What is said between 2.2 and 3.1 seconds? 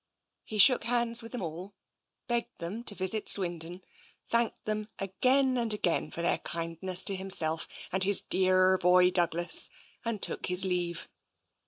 begged them to